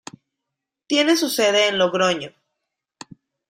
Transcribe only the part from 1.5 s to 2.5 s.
en Logroño.